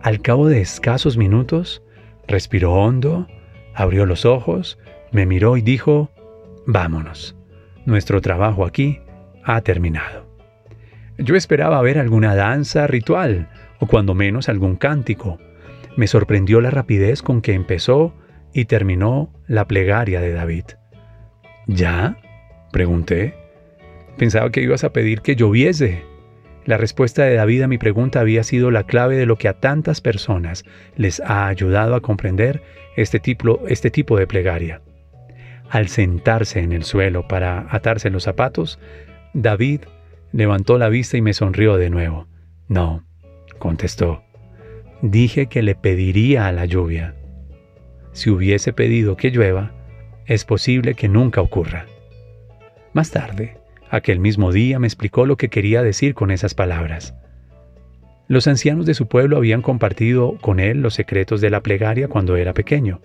Al 0.02 0.20
cabo 0.20 0.48
de 0.48 0.60
escasos 0.60 1.16
minutos, 1.16 1.82
respiró 2.26 2.72
hondo, 2.72 3.26
abrió 3.74 4.06
los 4.06 4.24
ojos, 4.24 4.78
me 5.12 5.26
miró 5.26 5.56
y 5.56 5.62
dijo, 5.62 6.10
vámonos, 6.66 7.36
nuestro 7.84 8.20
trabajo 8.20 8.64
aquí 8.64 9.00
ha 9.42 9.60
terminado. 9.60 10.26
Yo 11.18 11.36
esperaba 11.36 11.80
ver 11.82 11.98
alguna 11.98 12.34
danza 12.34 12.86
ritual 12.86 13.48
o 13.80 13.86
cuando 13.86 14.14
menos 14.14 14.48
algún 14.48 14.76
cántico, 14.76 15.38
me 15.96 16.06
sorprendió 16.06 16.60
la 16.60 16.70
rapidez 16.70 17.22
con 17.22 17.40
que 17.40 17.52
empezó 17.52 18.14
y 18.52 18.64
terminó 18.64 19.32
la 19.46 19.66
plegaria 19.66 20.20
de 20.20 20.32
David. 20.32 20.64
¿Ya? 21.66 22.16
pregunté. 22.72 23.34
Pensaba 24.16 24.50
que 24.50 24.62
ibas 24.62 24.84
a 24.84 24.92
pedir 24.92 25.20
que 25.20 25.36
lloviese. 25.36 26.02
La 26.64 26.76
respuesta 26.76 27.24
de 27.24 27.34
David 27.34 27.62
a 27.62 27.68
mi 27.68 27.78
pregunta 27.78 28.20
había 28.20 28.42
sido 28.42 28.70
la 28.70 28.84
clave 28.84 29.16
de 29.16 29.26
lo 29.26 29.36
que 29.36 29.48
a 29.48 29.60
tantas 29.60 30.00
personas 30.00 30.64
les 30.96 31.20
ha 31.20 31.46
ayudado 31.46 31.94
a 31.94 32.00
comprender 32.00 32.62
este 32.96 33.20
tipo, 33.20 33.60
este 33.68 33.90
tipo 33.90 34.16
de 34.18 34.26
plegaria. 34.26 34.80
Al 35.68 35.88
sentarse 35.88 36.60
en 36.60 36.72
el 36.72 36.84
suelo 36.84 37.28
para 37.28 37.66
atarse 37.70 38.10
los 38.10 38.22
zapatos, 38.22 38.78
David 39.34 39.80
levantó 40.32 40.78
la 40.78 40.88
vista 40.88 41.16
y 41.16 41.22
me 41.22 41.34
sonrió 41.34 41.76
de 41.76 41.90
nuevo. 41.90 42.26
No, 42.68 43.04
contestó 43.58 44.24
dije 45.10 45.46
que 45.46 45.62
le 45.62 45.74
pediría 45.74 46.46
a 46.46 46.52
la 46.52 46.64
lluvia. 46.64 47.14
Si 48.12 48.30
hubiese 48.30 48.72
pedido 48.72 49.16
que 49.16 49.30
llueva, 49.30 49.73
es 50.26 50.44
posible 50.44 50.94
que 50.94 51.08
nunca 51.08 51.40
ocurra. 51.40 51.86
Más 52.92 53.10
tarde, 53.10 53.58
aquel 53.90 54.20
mismo 54.20 54.52
día 54.52 54.78
me 54.78 54.86
explicó 54.86 55.26
lo 55.26 55.36
que 55.36 55.48
quería 55.48 55.82
decir 55.82 56.14
con 56.14 56.30
esas 56.30 56.54
palabras. 56.54 57.14
Los 58.26 58.46
ancianos 58.46 58.86
de 58.86 58.94
su 58.94 59.06
pueblo 59.06 59.36
habían 59.36 59.60
compartido 59.60 60.38
con 60.40 60.60
él 60.60 60.80
los 60.80 60.94
secretos 60.94 61.40
de 61.40 61.50
la 61.50 61.60
plegaria 61.60 62.08
cuando 62.08 62.36
era 62.36 62.54
pequeño. 62.54 63.00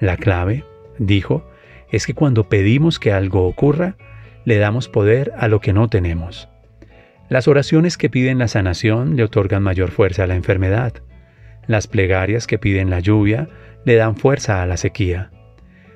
La 0.00 0.16
clave, 0.16 0.64
dijo, 0.98 1.48
es 1.90 2.06
que 2.06 2.14
cuando 2.14 2.48
pedimos 2.48 2.98
que 2.98 3.12
algo 3.12 3.46
ocurra, 3.46 3.96
le 4.44 4.58
damos 4.58 4.88
poder 4.88 5.32
a 5.36 5.48
lo 5.48 5.60
que 5.60 5.72
no 5.72 5.88
tenemos. 5.88 6.48
Las 7.28 7.46
oraciones 7.46 7.98
que 7.98 8.08
piden 8.08 8.38
la 8.38 8.48
sanación 8.48 9.16
le 9.16 9.24
otorgan 9.24 9.62
mayor 9.62 9.90
fuerza 9.90 10.24
a 10.24 10.26
la 10.26 10.36
enfermedad. 10.36 10.94
Las 11.66 11.86
plegarias 11.86 12.46
que 12.46 12.58
piden 12.58 12.88
la 12.88 13.00
lluvia 13.00 13.48
le 13.84 13.96
dan 13.96 14.16
fuerza 14.16 14.62
a 14.62 14.66
la 14.66 14.78
sequía. 14.78 15.30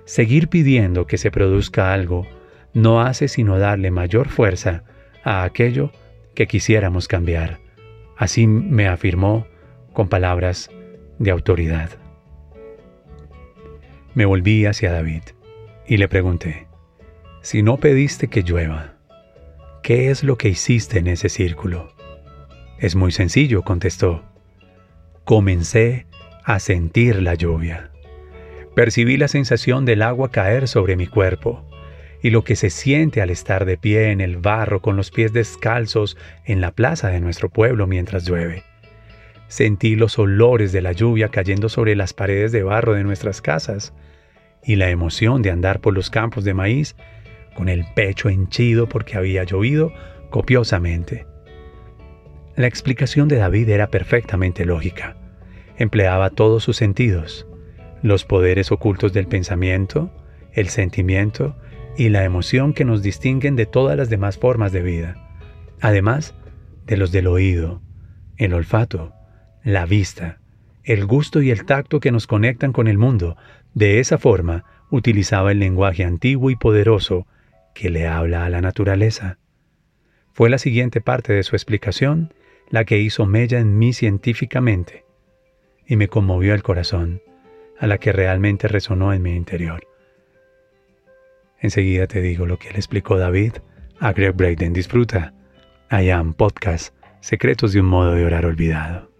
Seguir 0.05 0.49
pidiendo 0.49 1.07
que 1.07 1.19
se 1.19 1.31
produzca 1.31 1.93
algo 1.93 2.27
no 2.75 3.01
hace 3.01 3.29
sino 3.29 3.59
darle 3.59 3.91
mayor 3.91 4.29
fuerza 4.29 4.85
a 5.25 5.45
aquello 5.45 5.93
que 6.35 6.47
quisiéramos 6.47 7.09
cambiar. 7.09 7.61
Así 8.17 8.47
me 8.47 8.89
afirmó 8.89 9.47
con 9.93 10.09
palabras 10.09 10.71
de 11.19 11.31
autoridad. 11.31 11.91
Me 14.15 14.25
volví 14.25 14.67
hacia 14.67 14.93
David 14.93 15.23
y 15.87 15.97
le 15.97 16.09
pregunté, 16.09 16.67
si 17.43 17.63
no 17.63 17.79
pediste 17.79 18.29
que 18.29 18.43
llueva, 18.43 18.95
¿qué 19.83 20.11
es 20.11 20.23
lo 20.23 20.37
que 20.37 20.49
hiciste 20.49 20.99
en 20.99 21.09
ese 21.09 21.29
círculo? 21.29 21.93
Es 22.79 22.95
muy 22.95 23.13
sencillo, 23.13 23.63
contestó 23.63 24.23
comencé 25.25 26.07
a 26.45 26.59
sentir 26.59 27.23
la 27.23 27.35
lluvia. 27.35 27.92
Percibí 28.75 29.19
la 29.19 29.29
sensación 29.29 29.85
del 29.85 30.01
agua 30.01 30.31
caer 30.31 30.67
sobre 30.67 30.97
mi 30.97 31.07
cuerpo 31.07 31.63
y 32.23 32.31
lo 32.31 32.43
que 32.43 32.57
se 32.57 32.71
siente 32.71 33.21
al 33.21 33.29
estar 33.29 33.67
de 33.67 33.77
pie 33.77 34.13
en 34.13 34.21
el 34.21 34.39
barro 34.39 34.81
con 34.81 34.97
los 34.97 35.11
pies 35.11 35.33
descalzos 35.33 36.17
en 36.45 36.61
la 36.61 36.71
plaza 36.71 37.09
de 37.09 37.21
nuestro 37.21 37.51
pueblo 37.51 37.87
mientras 37.87 38.25
llueve. 38.25 38.63
Sentí 39.49 39.97
los 39.97 40.19
olores 40.19 40.73
de 40.73 40.81
la 40.81 40.93
lluvia 40.93 41.29
cayendo 41.29 41.69
sobre 41.69 41.95
las 41.97 42.15
paredes 42.15 42.53
de 42.53 42.63
barro 42.63 42.95
de 42.95 43.05
nuestras 43.05 43.43
casas 43.43 43.93
y 44.65 44.77
la 44.77 44.89
emoción 44.89 45.43
de 45.43 45.51
andar 45.51 45.81
por 45.81 45.93
los 45.93 46.09
campos 46.09 46.45
de 46.45 46.55
maíz 46.55 46.97
con 47.55 47.69
el 47.69 47.85
pecho 47.95 48.31
henchido 48.31 48.89
porque 48.89 49.19
había 49.19 49.45
llovido 49.45 49.93
copiosamente. 50.31 51.27
La 52.57 52.69
explicación 52.69 53.29
de 53.29 53.37
David 53.37 53.69
era 53.69 53.89
perfectamente 53.89 54.65
lógica. 54.65 55.17
Empleaba 55.77 56.31
todos 56.31 56.63
sus 56.63 56.77
sentidos, 56.77 57.47
los 58.03 58.25
poderes 58.25 58.73
ocultos 58.73 59.13
del 59.13 59.27
pensamiento, 59.27 60.11
el 60.53 60.69
sentimiento 60.69 61.57
y 61.97 62.09
la 62.09 62.25
emoción 62.25 62.73
que 62.73 62.85
nos 62.85 63.03
distinguen 63.03 63.57
de 63.57 63.67
todas 63.67 63.97
las 63.97 64.11
demás 64.11 64.39
formas 64.39 64.73
de 64.73 64.83
vida, 64.83 65.31
además 65.81 66.35
de 66.87 66.97
los 66.97 67.13
del 67.13 67.27
oído, 67.27 67.81
el 68.37 68.55
olfato, 68.55 69.13
la 69.63 69.87
vista, 69.87 70.41
el 70.85 71.07
gusto 71.07 71.43
y 71.43 71.51
el 71.51 71.65
tacto 71.65 72.01
que 72.01 72.11
nos 72.11 72.27
conectan 72.27 72.73
con 72.73 72.89
el 72.89 72.99
mundo. 72.99 73.37
De 73.75 74.01
esa 74.01 74.19
forma, 74.19 74.65
utilizaba 74.91 75.53
el 75.53 75.61
lenguaje 75.61 76.05
antiguo 76.05 76.51
y 76.51 76.57
poderoso 76.57 77.27
que 77.75 77.89
le 77.89 78.07
habla 78.07 78.45
a 78.45 78.51
la 78.51 78.61
naturaleza. 78.61 79.39
Fue 80.33 80.51
la 80.51 80.59
siguiente 80.59 81.01
parte 81.01 81.33
de 81.33 81.43
su 81.43 81.57
explicación 81.57 82.35
la 82.69 82.85
que 82.85 82.99
hizo 82.99 83.27
mella 83.27 83.61
en 83.61 83.79
mí 83.79 83.93
científicamente 83.93 85.05
y 85.87 85.97
me 85.97 86.09
conmovió 86.09 86.55
el 86.55 86.63
corazón, 86.63 87.21
a 87.83 87.89
la 87.89 87.99
que 87.99 88.13
realmente 88.13 88.69
resonó 88.69 89.13
en 89.13 89.23
mi 89.23 89.35
interior. 89.35 89.83
Enseguida 91.59 92.07
te 92.07 92.21
digo 92.21 92.47
lo 92.47 92.57
que 92.57 92.71
le 92.71 92.77
explicó 92.77 93.19
David 93.19 93.55
a 93.99 94.13
Greg 94.13 94.37
Braden. 94.37 94.73
Disfruta. 94.73 95.35
I 95.91 96.11
Am 96.11 96.33
Podcast, 96.33 96.95
Secretos 97.21 97.73
de 97.73 97.81
un 97.81 97.87
modo 97.87 98.15
de 98.15 98.25
orar 98.25 98.47
olvidado. 98.47 99.12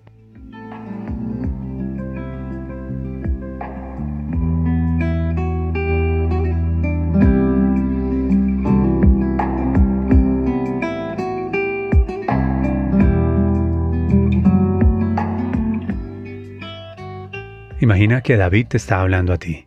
Imagina 17.93 18.23
que 18.23 18.39
David 18.39 18.69
te 18.69 18.79
está 18.79 19.03
hablando 19.03 19.35
a 19.35 19.37
ti. 19.37 19.67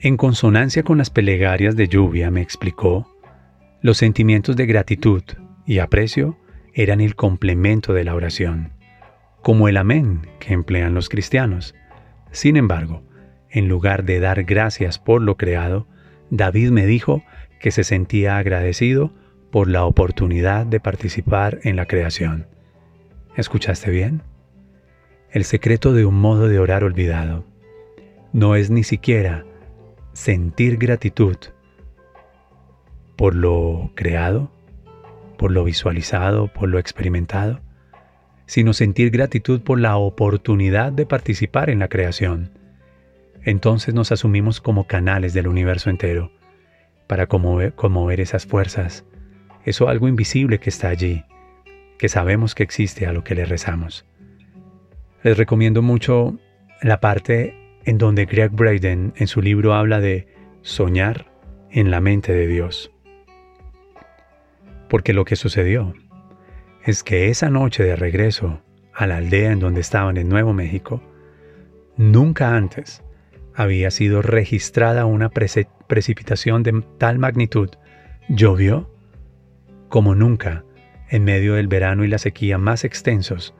En 0.00 0.16
consonancia 0.16 0.82
con 0.82 0.98
las 0.98 1.10
plegarias 1.10 1.76
de 1.76 1.86
lluvia, 1.86 2.28
me 2.28 2.40
explicó, 2.40 3.06
los 3.82 3.98
sentimientos 3.98 4.56
de 4.56 4.66
gratitud 4.66 5.22
y 5.64 5.78
aprecio 5.78 6.36
eran 6.74 7.00
el 7.00 7.14
complemento 7.14 7.92
de 7.92 8.02
la 8.02 8.16
oración, 8.16 8.72
como 9.42 9.68
el 9.68 9.76
amén 9.76 10.26
que 10.40 10.54
emplean 10.54 10.92
los 10.92 11.08
cristianos. 11.08 11.76
Sin 12.32 12.56
embargo, 12.56 13.04
en 13.48 13.68
lugar 13.68 14.02
de 14.02 14.18
dar 14.18 14.42
gracias 14.42 14.98
por 14.98 15.22
lo 15.22 15.36
creado, 15.36 15.86
David 16.30 16.70
me 16.70 16.84
dijo 16.84 17.22
que 17.60 17.70
se 17.70 17.84
sentía 17.84 18.38
agradecido 18.38 19.14
por 19.52 19.68
la 19.68 19.84
oportunidad 19.84 20.66
de 20.66 20.80
participar 20.80 21.60
en 21.62 21.76
la 21.76 21.86
creación. 21.86 22.48
¿Escuchaste 23.36 23.92
bien? 23.92 24.24
El 25.32 25.44
secreto 25.44 25.92
de 25.92 26.04
un 26.04 26.16
modo 26.16 26.48
de 26.48 26.58
orar 26.58 26.82
olvidado 26.82 27.44
no 28.32 28.56
es 28.56 28.68
ni 28.68 28.82
siquiera 28.82 29.44
sentir 30.12 30.76
gratitud 30.76 31.36
por 33.16 33.36
lo 33.36 33.92
creado, 33.94 34.50
por 35.38 35.52
lo 35.52 35.62
visualizado, 35.62 36.48
por 36.48 36.68
lo 36.68 36.80
experimentado, 36.80 37.60
sino 38.46 38.72
sentir 38.72 39.12
gratitud 39.12 39.60
por 39.60 39.78
la 39.78 39.96
oportunidad 39.98 40.90
de 40.90 41.06
participar 41.06 41.70
en 41.70 41.78
la 41.78 41.86
creación. 41.86 42.50
Entonces 43.44 43.94
nos 43.94 44.10
asumimos 44.10 44.60
como 44.60 44.88
canales 44.88 45.32
del 45.32 45.46
universo 45.46 45.90
entero 45.90 46.32
para 47.06 47.28
conmover, 47.28 48.20
esas 48.20 48.46
fuerzas, 48.46 49.04
eso 49.64 49.88
algo 49.88 50.08
invisible 50.08 50.58
que 50.58 50.70
está 50.70 50.88
allí, 50.88 51.24
que 51.98 52.08
sabemos 52.08 52.56
que 52.56 52.64
existe 52.64 53.06
a 53.06 53.12
lo 53.12 53.22
que 53.22 53.36
le 53.36 53.44
rezamos. 53.44 54.09
Les 55.22 55.36
recomiendo 55.36 55.82
mucho 55.82 56.38
la 56.80 57.00
parte 57.00 57.54
en 57.84 57.98
donde 57.98 58.24
Greg 58.24 58.52
Braden 58.52 59.12
en 59.16 59.26
su 59.26 59.42
libro 59.42 59.74
habla 59.74 60.00
de 60.00 60.26
soñar 60.62 61.30
en 61.70 61.90
la 61.90 62.00
mente 62.00 62.32
de 62.32 62.46
Dios. 62.46 62.90
Porque 64.88 65.12
lo 65.12 65.26
que 65.26 65.36
sucedió 65.36 65.94
es 66.84 67.02
que 67.02 67.28
esa 67.28 67.50
noche 67.50 67.84
de 67.84 67.96
regreso 67.96 68.62
a 68.94 69.06
la 69.06 69.18
aldea 69.18 69.52
en 69.52 69.60
donde 69.60 69.82
estaban 69.82 70.16
en 70.16 70.28
Nuevo 70.28 70.54
México, 70.54 71.02
nunca 71.98 72.56
antes 72.56 73.02
había 73.54 73.90
sido 73.90 74.22
registrada 74.22 75.04
una 75.04 75.28
precipitación 75.28 76.62
de 76.62 76.82
tal 76.96 77.18
magnitud. 77.18 77.68
Llovió 78.30 78.90
como 79.90 80.14
nunca 80.14 80.64
en 81.10 81.24
medio 81.24 81.54
del 81.54 81.68
verano 81.68 82.04
y 82.04 82.08
la 82.08 82.18
sequía 82.18 82.56
más 82.56 82.84
extensos 82.84 83.54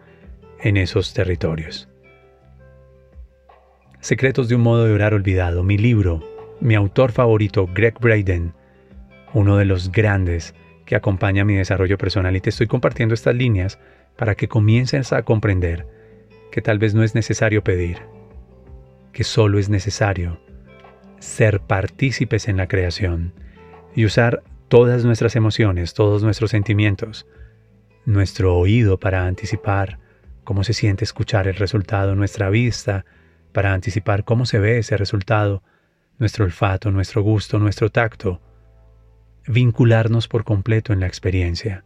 en 0.62 0.76
esos 0.76 1.14
territorios. 1.14 1.88
Secretos 4.00 4.48
de 4.48 4.54
un 4.54 4.62
modo 4.62 4.84
de 4.84 4.92
orar 4.92 5.14
olvidado, 5.14 5.62
mi 5.62 5.76
libro, 5.76 6.22
mi 6.60 6.74
autor 6.74 7.12
favorito, 7.12 7.68
Greg 7.72 7.98
Braden, 8.00 8.54
uno 9.34 9.56
de 9.56 9.64
los 9.64 9.92
grandes 9.92 10.54
que 10.86 10.96
acompaña 10.96 11.44
mi 11.44 11.54
desarrollo 11.54 11.98
personal 11.98 12.34
y 12.34 12.40
te 12.40 12.50
estoy 12.50 12.66
compartiendo 12.66 13.14
estas 13.14 13.34
líneas 13.34 13.78
para 14.16 14.34
que 14.34 14.48
comiences 14.48 15.12
a 15.12 15.22
comprender 15.22 15.86
que 16.50 16.62
tal 16.62 16.78
vez 16.78 16.94
no 16.94 17.02
es 17.02 17.14
necesario 17.14 17.62
pedir, 17.62 17.98
que 19.12 19.24
solo 19.24 19.58
es 19.58 19.68
necesario 19.68 20.40
ser 21.20 21.60
partícipes 21.60 22.48
en 22.48 22.56
la 22.56 22.66
creación 22.66 23.34
y 23.94 24.04
usar 24.04 24.42
todas 24.68 25.04
nuestras 25.04 25.36
emociones, 25.36 25.94
todos 25.94 26.22
nuestros 26.22 26.50
sentimientos, 26.50 27.26
nuestro 28.04 28.56
oído 28.56 28.98
para 28.98 29.26
anticipar 29.26 29.98
cómo 30.50 30.64
se 30.64 30.72
siente 30.72 31.04
escuchar 31.04 31.46
el 31.46 31.54
resultado, 31.54 32.16
nuestra 32.16 32.50
vista 32.50 33.04
para 33.52 33.72
anticipar 33.72 34.24
cómo 34.24 34.46
se 34.46 34.58
ve 34.58 34.78
ese 34.78 34.96
resultado, 34.96 35.62
nuestro 36.18 36.44
olfato, 36.44 36.90
nuestro 36.90 37.22
gusto, 37.22 37.60
nuestro 37.60 37.90
tacto, 37.90 38.40
vincularnos 39.46 40.26
por 40.26 40.42
completo 40.42 40.92
en 40.92 40.98
la 40.98 41.06
experiencia. 41.06 41.84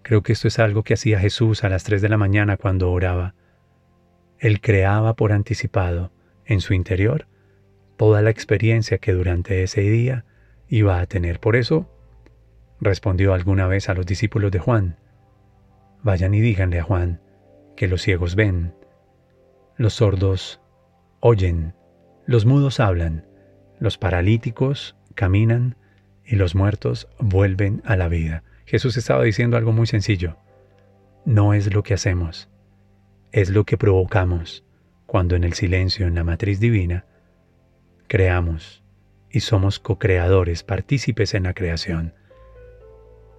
Creo 0.00 0.22
que 0.22 0.32
esto 0.32 0.48
es 0.48 0.58
algo 0.58 0.82
que 0.82 0.94
hacía 0.94 1.20
Jesús 1.20 1.62
a 1.62 1.68
las 1.68 1.84
3 1.84 2.00
de 2.00 2.08
la 2.08 2.16
mañana 2.16 2.56
cuando 2.56 2.90
oraba. 2.90 3.34
Él 4.38 4.62
creaba 4.62 5.14
por 5.14 5.30
anticipado, 5.30 6.10
en 6.46 6.62
su 6.62 6.72
interior, 6.72 7.26
toda 7.98 8.22
la 8.22 8.30
experiencia 8.30 8.96
que 8.96 9.12
durante 9.12 9.62
ese 9.62 9.82
día 9.82 10.24
iba 10.68 11.00
a 11.00 11.04
tener. 11.04 11.38
Por 11.38 11.56
eso, 11.56 11.86
respondió 12.80 13.34
alguna 13.34 13.66
vez 13.66 13.90
a 13.90 13.94
los 13.94 14.06
discípulos 14.06 14.50
de 14.52 14.58
Juan, 14.58 14.96
vayan 16.02 16.32
y 16.32 16.40
díganle 16.40 16.80
a 16.80 16.84
Juan, 16.84 17.20
que 17.82 17.88
los 17.88 18.02
ciegos 18.02 18.36
ven, 18.36 18.76
los 19.76 19.94
sordos 19.94 20.60
oyen, 21.18 21.74
los 22.26 22.46
mudos 22.46 22.78
hablan, 22.78 23.26
los 23.80 23.98
paralíticos 23.98 24.94
caminan 25.16 25.76
y 26.24 26.36
los 26.36 26.54
muertos 26.54 27.08
vuelven 27.18 27.82
a 27.84 27.96
la 27.96 28.06
vida. 28.06 28.44
Jesús 28.66 28.96
estaba 28.96 29.24
diciendo 29.24 29.56
algo 29.56 29.72
muy 29.72 29.88
sencillo. 29.88 30.36
No 31.24 31.54
es 31.54 31.74
lo 31.74 31.82
que 31.82 31.94
hacemos, 31.94 32.48
es 33.32 33.50
lo 33.50 33.64
que 33.64 33.76
provocamos 33.76 34.64
cuando 35.06 35.34
en 35.34 35.42
el 35.42 35.54
silencio, 35.54 36.06
en 36.06 36.14
la 36.14 36.22
matriz 36.22 36.60
divina, 36.60 37.04
creamos 38.06 38.84
y 39.28 39.40
somos 39.40 39.80
co-creadores, 39.80 40.62
partícipes 40.62 41.34
en 41.34 41.42
la 41.42 41.52
creación. 41.52 42.14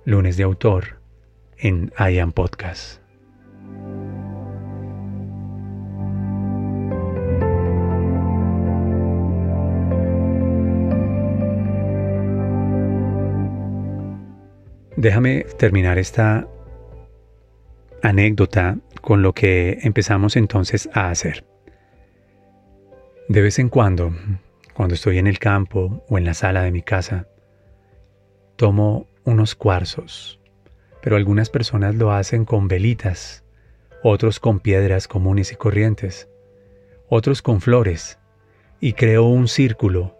Lunes 0.03 0.35
de 0.35 0.43
autor 0.43 0.99
en 1.55 1.93
I 1.97 2.19
Am 2.19 2.33
Podcast. 2.33 3.02
Déjame 14.95 15.45
terminar 15.57 15.97
esta 15.97 16.47
anécdota 18.03 18.77
con 19.01 19.23
lo 19.23 19.33
que 19.33 19.79
empezamos 19.81 20.35
entonces 20.35 20.87
a 20.93 21.09
hacer. 21.09 21.45
De 23.27 23.41
vez 23.41 23.57
en 23.57 23.69
cuando, 23.69 24.13
cuando 24.73 24.93
estoy 24.93 25.17
en 25.17 25.27
el 25.27 25.39
campo 25.39 26.03
o 26.07 26.17
en 26.17 26.25
la 26.25 26.35
sala 26.35 26.61
de 26.61 26.71
mi 26.71 26.83
casa, 26.83 27.27
tomo 28.55 29.07
unos 29.23 29.55
cuarzos, 29.55 30.39
pero 31.01 31.15
algunas 31.15 31.49
personas 31.49 31.95
lo 31.95 32.11
hacen 32.11 32.45
con 32.45 32.67
velitas, 32.67 33.43
otros 34.03 34.39
con 34.39 34.59
piedras 34.59 35.07
comunes 35.07 35.51
y 35.51 35.55
corrientes, 35.55 36.29
otros 37.09 37.41
con 37.41 37.61
flores, 37.61 38.19
y 38.79 38.93
creo 38.93 39.23
un 39.23 39.47
círculo 39.47 40.15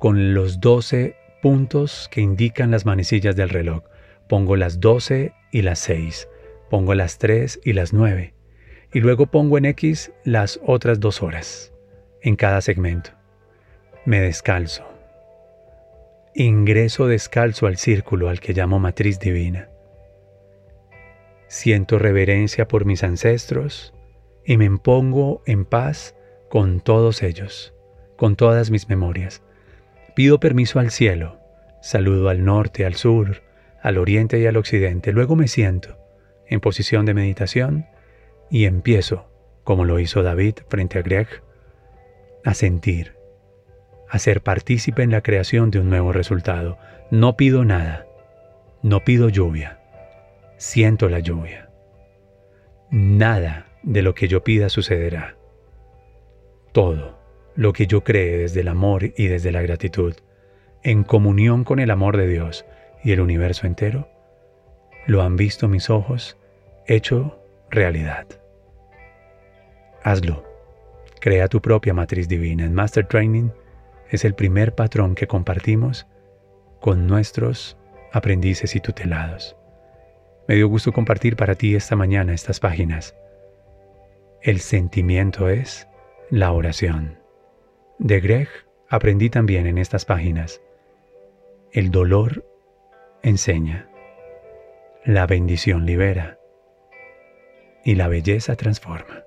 con 0.00 0.34
los 0.34 0.60
doce 0.60 1.16
puntos 1.44 2.08
que 2.10 2.22
indican 2.22 2.70
las 2.70 2.86
manecillas 2.86 3.36
del 3.36 3.50
reloj. 3.50 3.82
Pongo 4.30 4.56
las 4.56 4.80
12 4.80 5.34
y 5.52 5.60
las 5.60 5.78
6, 5.80 6.26
pongo 6.70 6.94
las 6.94 7.18
3 7.18 7.60
y 7.62 7.74
las 7.74 7.92
9, 7.92 8.32
y 8.94 9.00
luego 9.00 9.26
pongo 9.26 9.58
en 9.58 9.66
X 9.66 10.10
las 10.24 10.58
otras 10.64 11.00
dos 11.00 11.22
horas 11.22 11.74
en 12.22 12.36
cada 12.36 12.62
segmento. 12.62 13.10
Me 14.06 14.20
descalzo. 14.20 14.88
Ingreso 16.34 17.08
descalzo 17.08 17.66
al 17.66 17.76
círculo 17.76 18.30
al 18.30 18.40
que 18.40 18.54
llamo 18.54 18.78
matriz 18.78 19.18
divina. 19.18 19.68
Siento 21.46 21.98
reverencia 21.98 22.66
por 22.66 22.86
mis 22.86 23.04
ancestros 23.04 23.92
y 24.46 24.56
me 24.56 24.70
pongo 24.78 25.42
en 25.44 25.66
paz 25.66 26.16
con 26.48 26.80
todos 26.80 27.22
ellos, 27.22 27.74
con 28.16 28.34
todas 28.34 28.70
mis 28.70 28.88
memorias. 28.88 29.43
Pido 30.14 30.40
permiso 30.40 30.78
al 30.78 30.90
cielo, 30.90 31.40
saludo 31.80 32.28
al 32.28 32.44
norte, 32.44 32.86
al 32.86 32.94
sur, 32.94 33.42
al 33.82 33.98
oriente 33.98 34.38
y 34.38 34.46
al 34.46 34.56
occidente. 34.56 35.12
Luego 35.12 35.36
me 35.36 35.48
siento 35.48 35.98
en 36.46 36.60
posición 36.60 37.04
de 37.06 37.14
meditación 37.14 37.86
y 38.50 38.66
empiezo, 38.66 39.28
como 39.64 39.84
lo 39.84 39.98
hizo 39.98 40.22
David 40.22 40.56
frente 40.68 40.98
a 40.98 41.02
Greg, 41.02 41.28
a 42.44 42.54
sentir 42.54 43.14
a 44.14 44.18
ser 44.20 44.42
partícipe 44.42 45.02
en 45.02 45.10
la 45.10 45.22
creación 45.22 45.72
de 45.72 45.80
un 45.80 45.90
nuevo 45.90 46.12
resultado. 46.12 46.78
No 47.10 47.36
pido 47.36 47.64
nada, 47.64 48.06
no 48.80 49.00
pido 49.00 49.28
lluvia, 49.28 49.80
siento 50.56 51.08
la 51.08 51.18
lluvia. 51.18 51.68
Nada 52.92 53.66
de 53.82 54.02
lo 54.02 54.14
que 54.14 54.28
yo 54.28 54.44
pida 54.44 54.68
sucederá. 54.68 55.36
Todo 56.70 57.18
lo 57.56 57.72
que 57.72 57.86
yo 57.86 58.02
cree 58.02 58.38
desde 58.38 58.60
el 58.60 58.68
amor 58.68 59.04
y 59.16 59.26
desde 59.28 59.52
la 59.52 59.62
gratitud, 59.62 60.14
en 60.82 61.04
comunión 61.04 61.64
con 61.64 61.78
el 61.78 61.90
amor 61.90 62.16
de 62.16 62.28
Dios 62.28 62.64
y 63.02 63.12
el 63.12 63.20
universo 63.20 63.66
entero, 63.66 64.08
lo 65.06 65.22
han 65.22 65.36
visto 65.36 65.68
mis 65.68 65.90
ojos 65.90 66.38
hecho 66.86 67.38
realidad. 67.70 68.26
Hazlo. 70.02 70.44
Crea 71.20 71.48
tu 71.48 71.62
propia 71.62 71.94
matriz 71.94 72.28
divina 72.28 72.66
en 72.66 72.74
Master 72.74 73.06
Training 73.06 73.48
es 74.10 74.24
el 74.24 74.34
primer 74.34 74.74
patrón 74.74 75.14
que 75.14 75.26
compartimos 75.26 76.06
con 76.80 77.06
nuestros 77.06 77.78
aprendices 78.12 78.76
y 78.76 78.80
tutelados. 78.80 79.56
Me 80.46 80.56
dio 80.56 80.68
gusto 80.68 80.92
compartir 80.92 81.36
para 81.36 81.54
ti 81.54 81.74
esta 81.74 81.96
mañana 81.96 82.34
estas 82.34 82.60
páginas. 82.60 83.16
El 84.42 84.60
sentimiento 84.60 85.48
es 85.48 85.88
la 86.30 86.52
oración. 86.52 87.23
De 87.98 88.20
Greg 88.20 88.48
aprendí 88.88 89.30
también 89.30 89.66
en 89.66 89.78
estas 89.78 90.04
páginas. 90.04 90.60
El 91.72 91.90
dolor 91.90 92.46
enseña. 93.22 93.88
La 95.04 95.26
bendición 95.26 95.86
libera. 95.86 96.38
Y 97.84 97.94
la 97.96 98.08
belleza 98.08 98.56
transforma. 98.56 99.24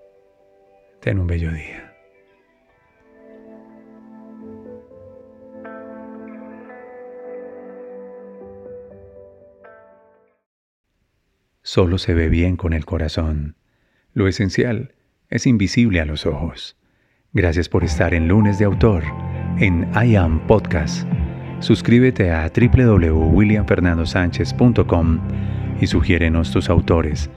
Ten 1.01 1.19
un 1.19 1.27
bello 1.27 1.51
día. 1.51 1.87
solo 11.67 11.97
se 11.97 12.13
ve 12.13 12.29
bien 12.29 12.55
con 12.55 12.71
el 12.71 12.85
corazón. 12.85 13.55
Lo 14.13 14.27
esencial 14.29 14.95
es 15.29 15.45
invisible 15.45 15.99
a 15.99 16.05
los 16.05 16.25
ojos. 16.25 16.77
Gracias 17.37 17.69
por 17.69 17.83
estar 17.83 18.15
en 18.15 18.27
Lunes 18.27 18.57
de 18.57 18.65
Autor, 18.65 19.03
en 19.59 19.87
I 19.93 20.15
Am 20.15 20.39
Podcast. 20.47 21.07
Suscríbete 21.59 22.31
a 22.31 22.49
www.williamfernandosánchez.com 22.49 25.19
y 25.79 25.85
sugiérenos 25.85 26.51
tus 26.51 26.67
autores 26.67 27.29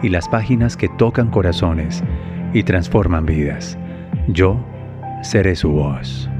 y 0.00 0.10
las 0.10 0.28
páginas 0.28 0.76
que 0.76 0.88
tocan 0.90 1.32
corazones 1.32 2.04
y 2.54 2.62
transforman 2.62 3.26
vidas. 3.26 3.76
Yo 4.28 4.64
seré 5.22 5.56
su 5.56 5.72
voz. 5.72 6.30